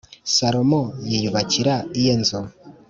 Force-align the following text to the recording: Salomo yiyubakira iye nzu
Salomo 0.35 0.81
yiyubakira 1.09 1.75
iye 1.99 2.13
nzu 2.21 2.39